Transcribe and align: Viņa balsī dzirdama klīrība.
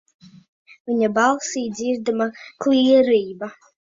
Viņa 0.91 1.09
balsī 1.17 1.63
dzirdama 1.75 2.27
klīrība. 2.65 3.53